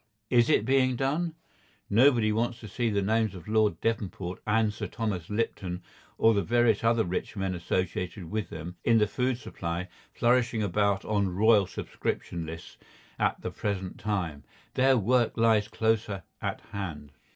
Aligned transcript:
Is 0.31 0.49
it 0.49 0.65
being 0.65 0.95
done? 0.95 1.35
Nobody 1.87 2.31
wants 2.31 2.59
to 2.61 2.67
see 2.67 2.89
the 2.89 3.03
names 3.03 3.35
of 3.35 3.47
Lord 3.47 3.79
Devonport 3.81 4.41
or 4.47 4.71
Sir 4.71 4.87
Thomas 4.87 5.29
Lipton 5.29 5.83
or 6.17 6.33
the 6.33 6.41
various 6.41 6.83
other 6.83 7.03
rich 7.03 7.35
men 7.37 7.53
associated 7.53 8.31
with 8.31 8.49
them 8.49 8.77
in 8.83 8.97
the 8.97 9.05
food 9.05 9.37
supply 9.37 9.89
flourishing 10.11 10.63
about 10.63 11.05
on 11.05 11.29
royal 11.29 11.67
subscription 11.67 12.47
lists 12.47 12.77
at 13.19 13.41
the 13.41 13.51
present 13.51 13.99
time; 13.99 14.43
their 14.73 14.97
work 14.97 15.37
lies 15.37 15.67
closer 15.67 16.23
at 16.41 16.61
hand. 16.71 17.11